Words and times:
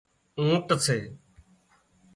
اُونٽ 0.39 0.67
سي 0.85 0.97